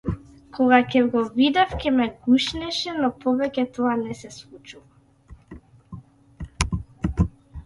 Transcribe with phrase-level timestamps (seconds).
[0.59, 5.61] Кога ќе го видев ќе ме гушнеше но повеќе тоа не се случува.